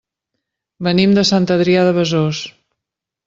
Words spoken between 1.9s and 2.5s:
Besòs.